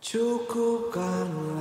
[0.00, 1.60] Cukupkanlah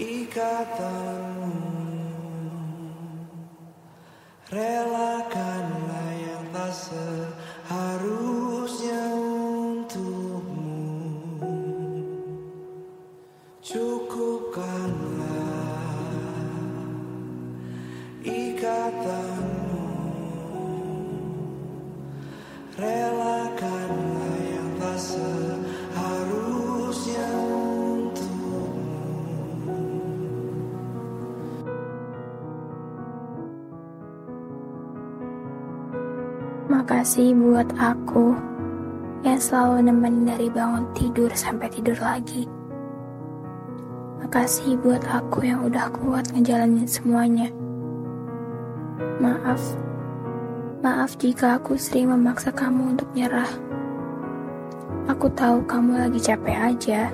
[0.00, 1.52] ikatanmu.
[4.48, 8.16] Relakanlah yang tak seharusnya
[9.12, 11.04] untukmu.
[13.60, 14.96] Cukupkanlah
[18.24, 19.45] ikatanmu
[36.76, 38.36] Makasih buat aku
[39.24, 42.44] yang selalu nemenin dari bangun tidur sampai tidur lagi.
[44.20, 47.48] Makasih buat aku yang udah kuat ngejalanin semuanya.
[49.24, 49.56] Maaf,
[50.84, 53.48] maaf jika aku sering memaksa kamu untuk nyerah.
[55.08, 57.08] Aku tahu kamu lagi capek aja,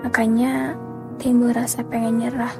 [0.00, 0.72] makanya
[1.20, 2.56] timbul rasa pengen nyerah.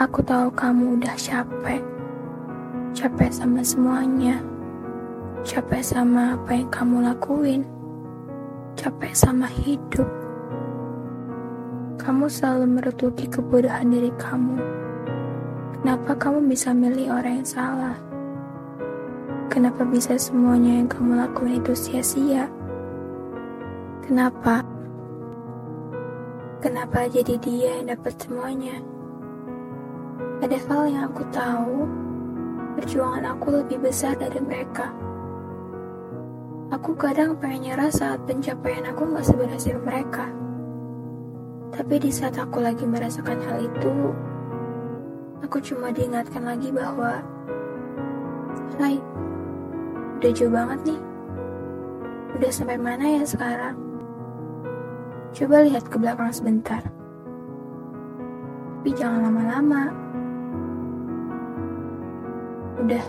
[0.00, 1.91] Aku tahu kamu udah capek,
[2.92, 4.36] capek sama semuanya,
[5.48, 7.64] capek sama apa yang kamu lakuin,
[8.76, 10.04] capek sama hidup.
[11.96, 14.60] Kamu selalu meretuki kebodohan diri kamu.
[15.80, 17.96] Kenapa kamu bisa milih orang yang salah?
[19.48, 22.44] Kenapa bisa semuanya yang kamu lakuin itu sia-sia?
[24.04, 24.60] Kenapa?
[26.60, 28.84] Kenapa jadi dia yang dapat semuanya?
[30.44, 31.88] Padahal yang aku tahu,
[32.76, 34.92] perjuangan aku lebih besar dari mereka.
[36.72, 40.32] Aku kadang pengen nyerah saat pencapaian aku gak seberhasil mereka.
[41.72, 43.92] Tapi di saat aku lagi merasakan hal itu,
[45.44, 47.20] aku cuma diingatkan lagi bahwa,
[48.80, 48.96] Hai,
[50.20, 51.00] udah jauh banget nih.
[52.40, 53.76] Udah sampai mana ya sekarang?
[55.32, 56.80] Coba lihat ke belakang sebentar.
[58.80, 59.94] Tapi jangan lama-lama.
[62.82, 63.06] Udah,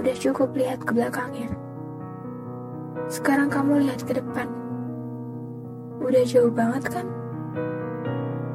[0.00, 1.52] udah cukup lihat ke belakangnya.
[3.12, 4.48] Sekarang kamu lihat ke depan.
[6.00, 7.04] Udah jauh banget kan?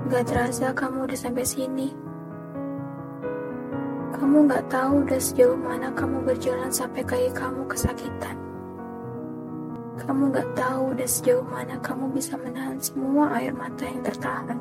[0.09, 1.93] Gak terasa kamu udah sampai sini.
[4.17, 8.41] Kamu gak tahu udah sejauh mana kamu berjalan sampai kaki kamu kesakitan.
[10.01, 14.57] Kamu gak tahu udah sejauh mana kamu bisa menahan semua air mata yang tertahan.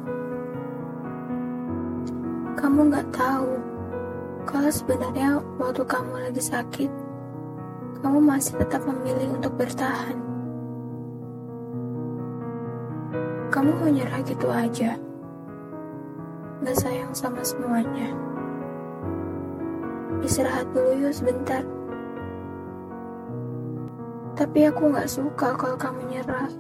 [2.61, 3.74] Kamu gak tahu
[4.55, 6.87] kalau sebenarnya waktu kamu lagi sakit,
[8.07, 10.15] kamu masih tetap memilih untuk bertahan.
[13.51, 14.95] Kamu mau nyerah gitu aja.
[16.63, 18.15] Gak sayang sama semuanya.
[20.23, 21.67] Istirahat dulu yuk sebentar.
[24.39, 26.51] Tapi aku gak suka kalau kamu nyerah.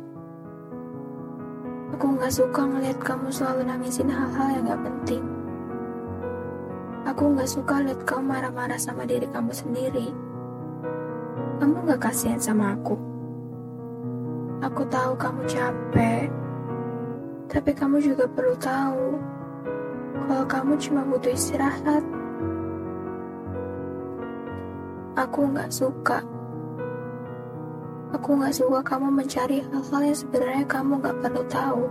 [1.94, 5.33] Aku gak suka ngeliat kamu selalu nangisin hal-hal yang gak penting.
[7.04, 10.08] Aku gak suka lihat kamu marah-marah sama diri kamu sendiri.
[11.60, 12.96] Kamu gak kasihan sama aku.
[14.64, 16.32] Aku tahu kamu capek,
[17.52, 19.20] tapi kamu juga perlu tahu
[20.24, 22.00] kalau kamu cuma butuh istirahat.
[25.20, 26.24] Aku gak suka.
[28.16, 31.84] Aku gak suka kamu mencari hal-hal yang sebenarnya kamu gak perlu tahu.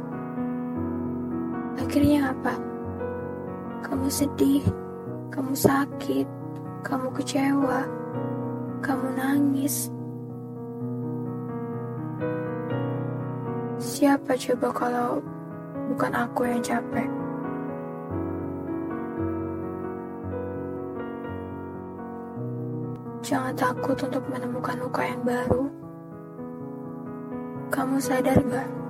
[1.77, 2.57] Akhirnya apa?
[3.85, 4.65] Kamu sedih,
[5.31, 6.27] kamu sakit,
[6.83, 7.87] kamu kecewa,
[8.83, 9.87] kamu nangis.
[13.79, 15.09] Siapa coba kalau
[15.91, 17.07] bukan aku yang capek?
[23.23, 25.63] Jangan takut untuk menemukan luka yang baru.
[27.71, 28.82] Kamu sadar gak?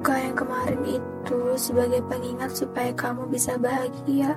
[0.00, 4.32] Luka yang kemarin itu sebagai pengingat supaya kamu bisa bahagia.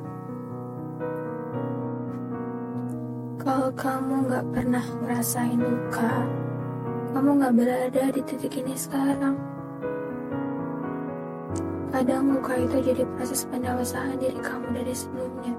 [3.39, 6.27] Kalau kamu gak pernah ngerasain luka,
[7.15, 9.39] kamu gak berada di titik ini sekarang.
[11.95, 15.55] Kadang luka itu jadi proses pendewasaan diri kamu dari sebelumnya.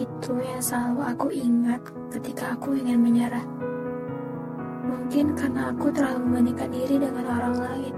[0.00, 1.84] Itu yang selalu aku ingat
[2.16, 3.44] ketika aku ingin menyerah.
[4.96, 7.94] Mungkin karena aku terlalu membandingkan diri dengan orang lain.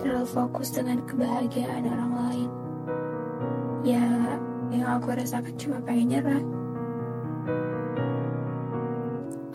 [0.00, 2.50] Terlalu fokus dengan kebahagiaan orang lain.
[3.84, 4.08] Ya,
[4.72, 6.44] yang aku rasakan cuma pengen nyerah.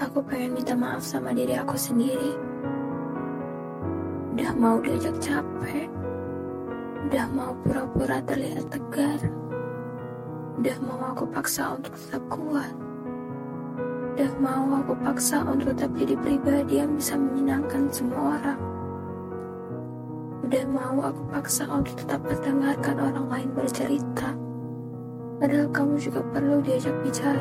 [0.02, 2.34] Aku pengen minta maaf sama diri aku sendiri.
[4.38, 5.90] Udah mau diajak capek.
[7.10, 9.20] Udah mau pura-pura terlihat tegar.
[10.62, 12.91] Udah mau aku paksa untuk tetap kuat.
[14.12, 18.60] Udah mau aku paksa untuk tetap jadi pribadi yang bisa menyenangkan semua orang.
[20.44, 24.36] Udah mau aku paksa untuk tetap mendengarkan orang lain bercerita.
[25.40, 27.40] Padahal kamu juga perlu diajak bicara.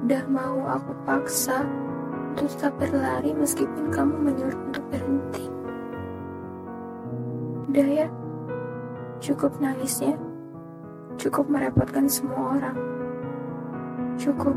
[0.00, 1.60] Udah mau aku paksa
[2.32, 5.44] untuk tetap berlari meskipun kamu menyuruh untuk berhenti.
[7.68, 8.08] Udah ya,
[9.20, 10.16] cukup nangisnya.
[11.20, 12.96] Cukup merepotkan semua orang.
[14.16, 14.56] Cukup,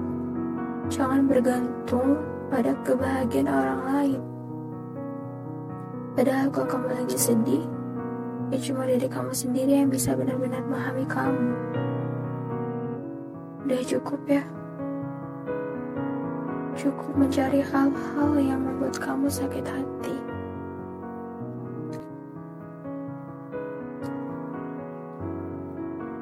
[0.88, 2.16] jangan bergantung
[2.48, 4.22] pada kebahagiaan orang lain.
[6.16, 7.64] Padahal kalau kamu lagi sedih,
[8.56, 11.52] ya cuma diri kamu sendiri yang bisa benar-benar memahami kamu.
[13.68, 14.44] Udah cukup ya.
[16.80, 20.16] Cukup mencari hal-hal yang membuat kamu sakit hati.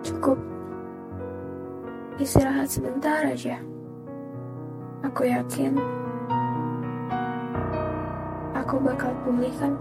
[0.01, 0.56] Cukup
[2.18, 3.62] istirahat sebentar aja.
[5.06, 5.78] Aku yakin
[8.58, 9.78] aku bakal pulih kan.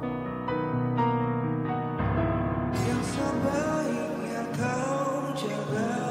[2.87, 6.06] Yang sebaiknya kau jaga